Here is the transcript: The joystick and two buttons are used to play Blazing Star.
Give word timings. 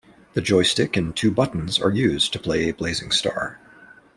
The 0.33 0.41
joystick 0.41 0.97
and 0.97 1.15
two 1.15 1.29
buttons 1.29 1.79
are 1.79 1.91
used 1.91 2.33
to 2.33 2.39
play 2.39 2.71
Blazing 2.71 3.11
Star. 3.11 3.59